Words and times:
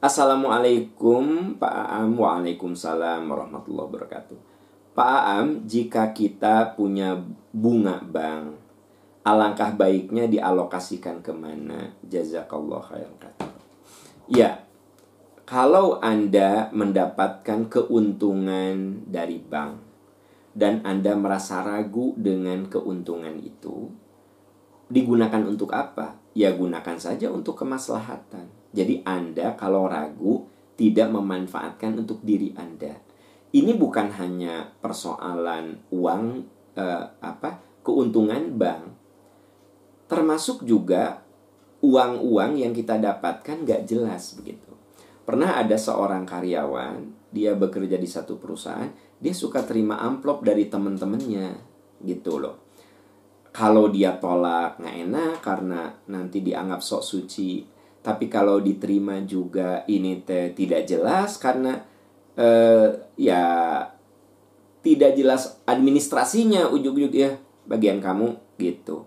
Assalamualaikum 0.00 1.60
Pak 1.60 1.76
Aam. 1.76 2.16
Waalaikumsalam 2.16 3.20
warahmatullahi 3.28 3.84
wabarakatuh. 3.84 4.38
Pak 4.96 5.20
Aam 5.28 5.68
jika 5.68 6.16
kita 6.16 6.72
punya 6.72 7.20
bunga 7.52 8.00
bank 8.00 8.56
Alangkah 9.28 9.76
baiknya 9.76 10.24
dialokasikan 10.24 11.20
ke 11.20 11.36
mana? 11.36 11.92
Jazakallah 12.08 12.80
khairan 12.80 13.12
Ya 14.24 14.64
Kalau 15.44 16.00
Anda 16.00 16.72
mendapatkan 16.72 17.68
keuntungan 17.68 19.04
dari 19.04 19.36
bank 19.36 19.84
Dan 20.56 20.80
Anda 20.80 21.12
merasa 21.12 21.60
ragu 21.60 22.16
dengan 22.16 22.72
keuntungan 22.72 23.36
itu 23.36 23.92
Digunakan 24.88 25.44
untuk 25.44 25.76
apa? 25.76 26.16
Ya 26.32 26.56
gunakan 26.56 26.96
saja 26.96 27.28
untuk 27.28 27.60
kemaslahatan 27.60 28.39
jadi 28.70 29.02
Anda 29.02 29.58
kalau 29.58 29.90
ragu 29.90 30.46
tidak 30.78 31.12
memanfaatkan 31.12 32.00
untuk 32.00 32.22
diri 32.22 32.54
Anda. 32.56 32.96
Ini 33.50 33.74
bukan 33.74 34.14
hanya 34.14 34.70
persoalan 34.78 35.90
uang 35.90 36.24
eh, 36.78 37.04
apa 37.18 37.58
keuntungan 37.82 38.54
bank, 38.54 38.82
termasuk 40.06 40.62
juga 40.62 41.26
uang-uang 41.82 42.60
yang 42.60 42.70
kita 42.70 43.00
dapatkan 43.00 43.66
gak 43.66 43.82
jelas 43.90 44.38
begitu. 44.38 44.70
Pernah 45.26 45.58
ada 45.58 45.74
seorang 45.74 46.22
karyawan, 46.22 47.10
dia 47.34 47.54
bekerja 47.58 47.98
di 47.98 48.06
satu 48.06 48.38
perusahaan, 48.38 48.90
dia 49.18 49.34
suka 49.34 49.62
terima 49.66 49.98
amplop 49.98 50.46
dari 50.46 50.66
teman-temannya 50.70 51.58
gitu 52.06 52.40
loh. 52.40 52.56
Kalau 53.50 53.90
dia 53.90 54.14
tolak 54.14 54.78
nggak 54.78 54.96
enak 55.10 55.34
karena 55.42 55.90
nanti 56.06 56.38
dianggap 56.38 56.78
sok 56.78 57.02
suci 57.02 57.66
tapi 58.00 58.32
kalau 58.32 58.64
diterima 58.64 59.20
juga 59.28 59.84
ini 59.84 60.24
teh 60.24 60.56
tidak 60.56 60.88
jelas 60.88 61.36
karena 61.36 61.84
eh, 62.32 62.88
ya 63.20 63.44
tidak 64.80 65.12
jelas 65.12 65.60
administrasinya 65.68 66.72
ujuk-ujuk 66.72 67.12
ya 67.12 67.36
bagian 67.68 68.00
kamu 68.00 68.40
gitu. 68.56 69.04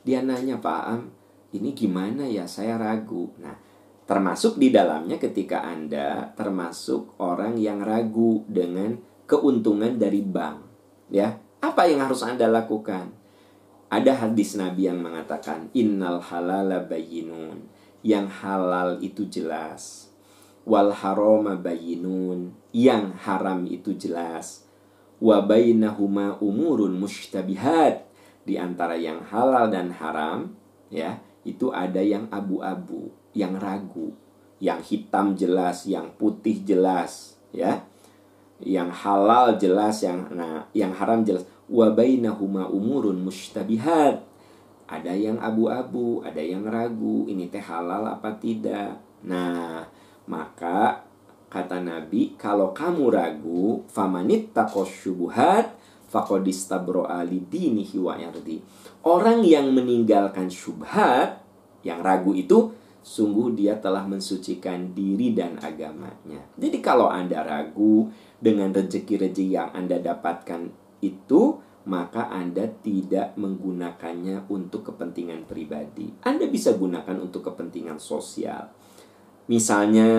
Dia 0.00 0.24
nanya 0.24 0.56
Pak 0.56 0.82
Am 0.88 1.12
ini 1.52 1.76
gimana 1.76 2.24
ya? 2.24 2.48
Saya 2.48 2.80
ragu. 2.80 3.28
Nah 3.36 3.60
termasuk 4.08 4.56
di 4.56 4.72
dalamnya 4.72 5.20
ketika 5.20 5.62
anda 5.62 6.32
termasuk 6.34 7.20
orang 7.20 7.60
yang 7.60 7.84
ragu 7.84 8.42
dengan 8.48 8.96
keuntungan 9.28 10.00
dari 10.00 10.24
bank 10.24 10.58
ya. 11.12 11.36
Apa 11.60 11.84
yang 11.84 12.08
harus 12.08 12.24
anda 12.24 12.48
lakukan? 12.48 13.12
Ada 13.92 14.24
hadis 14.24 14.56
Nabi 14.56 14.88
yang 14.88 15.04
mengatakan 15.04 15.68
innal 15.76 16.24
halala 16.24 16.80
bayinun 16.88 17.68
yang 18.00 18.28
halal 18.28 19.00
itu 19.00 19.28
jelas. 19.28 20.08
Wal 20.64 20.92
haroma 20.92 21.56
bayinun 21.56 22.52
yang 22.72 23.16
haram 23.16 23.64
itu 23.66 23.96
jelas. 23.96 24.64
Wa 25.20 25.44
bainahuma 25.44 26.40
umurun 26.40 26.96
mushtabihat 26.96 28.08
di 28.44 28.56
antara 28.56 28.96
yang 28.96 29.20
halal 29.28 29.68
dan 29.68 29.92
haram 29.92 30.56
ya 30.88 31.20
itu 31.44 31.68
ada 31.72 32.00
yang 32.00 32.28
abu-abu 32.32 33.12
yang 33.36 33.60
ragu 33.60 34.16
yang 34.60 34.80
hitam 34.84 35.36
jelas 35.36 35.88
yang 35.88 36.12
putih 36.16 36.60
jelas 36.64 37.40
ya. 37.50 37.84
Yang 38.60 38.92
halal 38.92 39.56
jelas 39.56 40.04
yang 40.04 40.28
nah 40.36 40.68
yang 40.76 40.92
haram 40.92 41.24
jelas. 41.24 41.48
Wa 41.64 41.88
bainahuma 41.88 42.68
umurun 42.68 43.24
mushtabihat 43.24 44.29
ada 44.90 45.14
yang 45.14 45.38
abu-abu, 45.38 46.26
ada 46.26 46.42
yang 46.42 46.66
ragu, 46.66 47.30
ini 47.30 47.46
teh 47.46 47.62
halal 47.62 48.10
apa 48.10 48.34
tidak. 48.42 48.98
Nah, 49.22 49.86
maka 50.26 51.06
kata 51.46 51.78
Nabi, 51.78 52.34
kalau 52.34 52.74
kamu 52.74 53.04
ragu, 53.14 53.86
famanit 53.86 54.50
takos 54.50 54.90
syubuhat, 54.90 55.78
fakodistabro 56.10 57.06
ali 57.06 57.38
dinihi 57.38 58.02
wa 58.02 58.18
Orang 59.06 59.46
yang 59.46 59.70
meninggalkan 59.70 60.50
syubhat, 60.50 61.38
yang 61.86 62.02
ragu 62.02 62.34
itu, 62.34 62.74
sungguh 63.00 63.54
dia 63.54 63.78
telah 63.78 64.04
mensucikan 64.04 64.90
diri 64.90 65.32
dan 65.32 65.56
agamanya. 65.62 66.42
Jadi 66.58 66.82
kalau 66.82 67.06
Anda 67.06 67.46
ragu 67.46 68.10
dengan 68.42 68.74
rezeki-rezeki 68.74 69.54
yang 69.54 69.70
Anda 69.72 70.02
dapatkan 70.02 70.68
itu, 71.00 71.69
maka 71.88 72.28
Anda 72.28 72.68
tidak 72.84 73.40
menggunakannya 73.40 74.50
untuk 74.52 74.92
kepentingan 74.92 75.48
pribadi. 75.48 76.12
Anda 76.20 76.44
bisa 76.50 76.76
gunakan 76.76 77.16
untuk 77.16 77.40
kepentingan 77.48 77.96
sosial. 77.96 78.68
Misalnya 79.48 80.10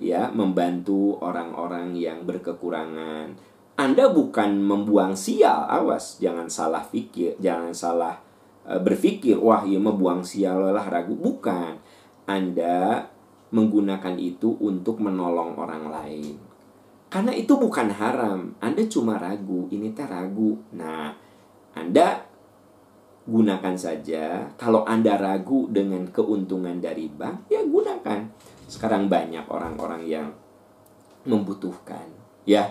ya 0.00 0.32
membantu 0.32 1.20
orang-orang 1.20 1.92
yang 1.94 2.24
berkekurangan. 2.24 3.36
Anda 3.76 4.12
bukan 4.12 4.60
membuang 4.60 5.16
sial, 5.16 5.64
awas, 5.68 6.20
jangan 6.20 6.52
salah 6.52 6.84
pikir, 6.84 7.40
jangan 7.40 7.72
salah 7.72 8.20
e, 8.68 8.76
berpikir, 8.76 9.40
wah 9.40 9.64
ya 9.64 9.80
membuang 9.80 10.20
sial 10.20 10.68
lah 10.68 10.84
ragu, 10.84 11.16
bukan. 11.16 11.80
Anda 12.28 13.08
menggunakan 13.50 14.20
itu 14.20 14.52
untuk 14.60 15.00
menolong 15.00 15.56
orang 15.56 15.84
lain 15.88 16.49
karena 17.10 17.34
itu 17.34 17.58
bukan 17.58 17.90
haram. 17.90 18.54
Anda 18.62 18.86
cuma 18.86 19.18
ragu, 19.18 19.66
ini 19.74 19.90
teh 19.90 20.06
ragu. 20.06 20.54
Nah, 20.78 21.10
Anda 21.74 22.22
gunakan 23.26 23.74
saja. 23.74 24.46
Kalau 24.54 24.86
Anda 24.86 25.18
ragu 25.18 25.66
dengan 25.74 26.06
keuntungan 26.08 26.78
dari 26.78 27.10
bank, 27.10 27.50
ya 27.50 27.66
gunakan. 27.66 28.30
Sekarang 28.70 29.10
banyak 29.10 29.42
orang-orang 29.50 30.06
yang 30.06 30.30
membutuhkan, 31.26 32.06
ya. 32.46 32.70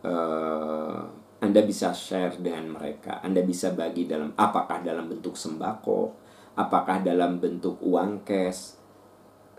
Uh, 0.00 1.04
anda 1.40 1.64
bisa 1.64 1.96
share 1.96 2.36
dengan 2.36 2.76
mereka. 2.76 3.24
Anda 3.24 3.40
bisa 3.40 3.72
bagi 3.72 4.04
dalam 4.04 4.36
apakah 4.36 4.84
dalam 4.84 5.08
bentuk 5.08 5.40
sembako, 5.40 6.12
apakah 6.52 7.00
dalam 7.00 7.40
bentuk 7.40 7.80
uang 7.80 8.28
cash, 8.28 8.79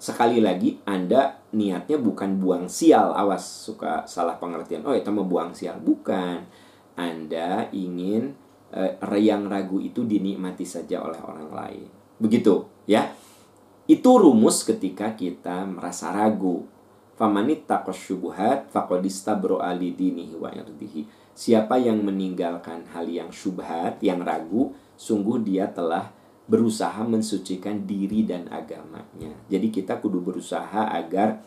sekali 0.02 0.42
lagi 0.42 0.82
Anda 0.82 1.46
niatnya 1.54 2.02
bukan 2.02 2.42
buang 2.42 2.66
sial, 2.66 3.14
awas 3.14 3.46
suka 3.46 4.10
salah 4.10 4.42
pengertian. 4.42 4.82
Oh, 4.82 4.98
itu 4.98 5.14
mau 5.14 5.30
buang 5.30 5.54
sial, 5.54 5.78
bukan. 5.78 6.42
Anda 6.98 7.70
ingin 7.70 8.34
eh, 8.74 8.98
yang 9.22 9.46
ragu 9.46 9.78
itu 9.78 10.02
dinikmati 10.02 10.66
saja 10.66 11.06
oleh 11.06 11.22
orang 11.22 11.54
lain. 11.54 11.88
Begitu, 12.18 12.66
ya. 12.90 13.14
Itu 13.86 14.18
rumus 14.18 14.66
ketika 14.66 15.14
kita 15.14 15.70
merasa 15.70 16.10
ragu. 16.10 16.66
Famanit 17.14 17.70
fakodista 18.74 19.38
bro 19.38 19.62
ali 19.62 19.94
dinihi 19.94 20.34
wa 20.34 20.50
Siapa 21.38 21.78
yang 21.78 22.02
meninggalkan 22.02 22.90
hal 22.90 23.06
yang 23.06 23.30
syubhat, 23.30 24.02
yang 24.02 24.26
ragu, 24.26 24.74
sungguh 24.98 25.46
dia 25.46 25.70
telah 25.70 26.10
berusaha 26.50 27.02
mensucikan 27.06 27.86
diri 27.86 28.26
dan 28.26 28.50
agamanya. 28.50 29.34
Jadi 29.48 29.68
kita 29.70 30.02
kudu 30.02 30.20
berusaha 30.20 30.90
agar 30.90 31.42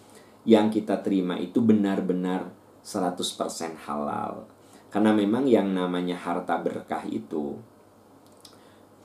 yang 0.44 0.68
kita 0.68 1.00
terima 1.00 1.40
itu 1.40 1.60
benar-benar 1.64 2.52
100% 2.84 3.88
halal. 3.88 4.44
Karena 4.92 5.10
memang 5.10 5.48
yang 5.48 5.72
namanya 5.74 6.14
harta 6.14 6.54
berkah 6.60 7.02
itu 7.08 7.58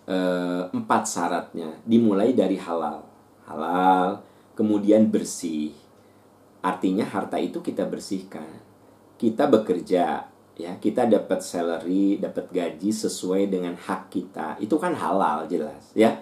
eh, 0.06 0.64
empat 0.70 1.04
syaratnya 1.10 1.82
dimulai 1.88 2.36
dari 2.36 2.60
halal. 2.60 3.02
Halal, 3.50 4.22
kemudian 4.54 5.10
bersih. 5.10 5.74
Artinya 6.62 7.08
harta 7.08 7.40
itu 7.42 7.64
kita 7.64 7.88
bersihkan. 7.88 8.62
Kita 9.18 9.50
bekerja, 9.50 10.28
ya 10.60 10.76
kita 10.76 11.08
dapat 11.08 11.40
salary 11.40 12.20
dapat 12.20 12.52
gaji 12.52 12.92
sesuai 12.92 13.48
dengan 13.48 13.80
hak 13.80 14.12
kita. 14.12 14.60
Itu 14.60 14.76
kan 14.76 14.92
halal 14.92 15.48
jelas. 15.48 15.96
Ya 15.96 16.20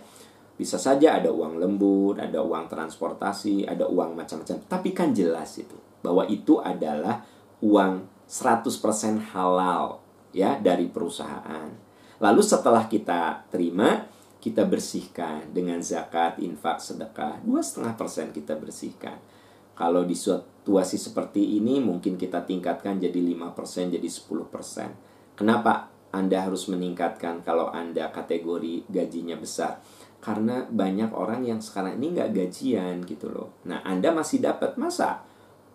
bisa 0.57 0.77
saja 0.77 1.17
ada 1.17 1.33
uang 1.33 1.57
lembut 1.57 2.21
ada 2.21 2.41
uang 2.45 2.69
transportasi 2.69 3.65
ada 3.65 3.89
uang 3.89 4.13
macam-macam. 4.13 4.61
Tapi 4.69 4.89
kan 4.93 5.09
jelas 5.17 5.57
itu 5.57 5.73
bahwa 6.05 6.29
itu 6.29 6.61
adalah 6.61 7.25
uang 7.65 8.05
100% 8.29 9.33
halal 9.33 9.97
ya 10.29 10.61
dari 10.61 10.85
perusahaan. 10.85 11.73
Lalu 12.21 12.41
setelah 12.45 12.85
kita 12.85 13.49
terima 13.49 14.05
kita 14.37 14.69
bersihkan 14.69 15.49
dengan 15.49 15.81
zakat 15.81 16.37
infak 16.37 16.77
sedekah. 16.77 17.41
Dua 17.41 17.65
setengah 17.65 17.97
persen 17.97 18.29
kita 18.29 18.53
bersihkan 18.53 19.17
kalau 19.77 20.01
di 20.01 20.17
situasi 20.17 20.97
seperti 20.97 21.61
ini 21.61 21.77
mungkin 21.77 22.17
kita 22.17 22.41
tingkatkan 22.41 22.97
jadi 22.97 23.21
5% 23.21 23.93
jadi 23.93 24.09
10%. 24.09 25.37
Kenapa 25.37 25.93
Anda 26.09 26.49
harus 26.49 26.65
meningkatkan 26.65 27.45
kalau 27.45 27.69
Anda 27.69 28.09
kategori 28.09 28.89
gajinya 28.89 29.37
besar? 29.37 29.77
Karena 30.17 30.65
banyak 30.65 31.13
orang 31.13 31.45
yang 31.45 31.61
sekarang 31.61 32.01
ini 32.01 32.17
nggak 32.17 32.33
gajian 32.33 33.05
gitu 33.05 33.29
loh. 33.29 33.61
Nah 33.69 33.85
Anda 33.85 34.09
masih 34.09 34.41
dapat 34.41 34.81
masa 34.81 35.21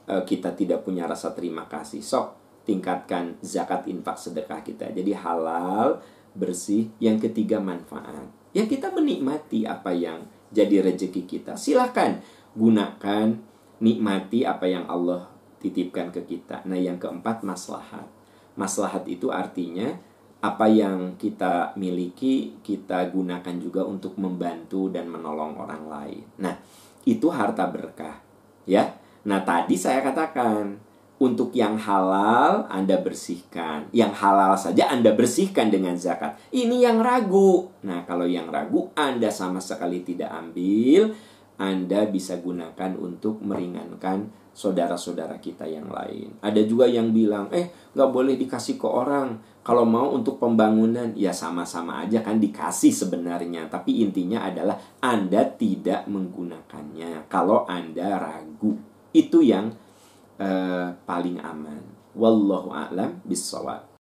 e, 0.02 0.19
kita 0.26 0.50
tidak 0.58 0.82
punya 0.82 1.06
rasa 1.06 1.31
terima 1.31 1.70
kasih. 1.70 2.02
Sok 2.02 2.43
tingkatkan 2.66 3.38
zakat 3.38 3.87
infak 3.87 4.19
sedekah 4.19 4.66
kita. 4.66 4.90
Jadi 4.90 5.14
halal, 5.14 6.02
bersih. 6.34 6.90
Yang 6.99 7.31
ketiga 7.31 7.62
manfaat. 7.62 8.26
Ya 8.50 8.66
kita 8.66 8.90
menikmati 8.90 9.62
apa 9.62 9.94
yang 9.94 10.26
jadi 10.50 10.82
rezeki 10.90 11.22
kita. 11.25 11.54
Silahkan 11.54 12.19
gunakan 12.58 13.51
nikmati 13.82 14.46
apa 14.46 14.70
yang 14.70 14.87
Allah 14.87 15.26
titipkan 15.58 16.14
ke 16.14 16.23
kita. 16.23 16.62
Nah, 16.70 16.79
yang 16.79 17.02
keempat 17.02 17.43
maslahat. 17.43 18.06
Maslahat 18.55 19.11
itu 19.11 19.34
artinya 19.34 19.99
apa 20.43 20.67
yang 20.67 21.19
kita 21.19 21.75
miliki 21.79 22.58
kita 22.62 23.11
gunakan 23.11 23.56
juga 23.58 23.82
untuk 23.87 24.19
membantu 24.19 24.90
dan 24.90 25.11
menolong 25.11 25.58
orang 25.58 25.87
lain. 25.90 26.25
Nah, 26.38 26.55
itu 27.02 27.26
harta 27.31 27.67
berkah, 27.67 28.23
ya. 28.67 28.94
Nah, 29.23 29.43
tadi 29.43 29.79
saya 29.79 30.02
katakan 30.02 30.78
untuk 31.23 31.55
yang 31.55 31.78
halal 31.78 32.67
Anda 32.67 32.99
bersihkan. 32.99 33.87
Yang 33.94 34.12
halal 34.19 34.58
saja 34.58 34.90
Anda 34.90 35.14
bersihkan 35.14 35.70
dengan 35.70 35.94
zakat. 35.94 36.35
Ini 36.50 36.90
yang 36.90 36.99
ragu. 36.99 37.70
Nah, 37.87 38.02
kalau 38.02 38.26
yang 38.26 38.50
ragu 38.50 38.90
Anda 38.99 39.31
sama 39.31 39.62
sekali 39.62 40.02
tidak 40.02 40.35
ambil, 40.35 41.14
Anda 41.60 42.08
bisa 42.08 42.40
gunakan 42.40 42.96
untuk 42.96 43.40
meringankan 43.44 44.31
saudara-saudara 44.52 45.40
kita 45.40 45.64
yang 45.64 45.88
lain. 45.88 46.37
Ada 46.44 46.64
juga 46.69 46.84
yang 46.84 47.12
bilang, 47.12 47.49
eh 47.52 47.72
nggak 47.96 48.10
boleh 48.12 48.37
dikasih 48.37 48.76
ke 48.76 48.88
orang. 48.88 49.40
Kalau 49.62 49.87
mau 49.87 50.10
untuk 50.10 50.43
pembangunan, 50.43 51.14
ya 51.14 51.31
sama-sama 51.31 52.02
aja 52.02 52.20
kan 52.20 52.43
dikasih 52.43 52.90
sebenarnya. 52.90 53.70
Tapi 53.70 54.02
intinya 54.02 54.43
adalah 54.43 54.76
Anda 54.99 55.46
tidak 55.54 56.10
menggunakannya. 56.10 57.31
Kalau 57.31 57.64
Anda 57.64 58.19
ragu, 58.19 58.75
itu 59.14 59.38
yang 59.44 59.70
uh, 60.43 60.90
paling 61.06 61.38
aman. 61.38 61.81
Wallahu 62.12 62.75
a'lam 62.75 63.22
bishawab. 63.25 63.91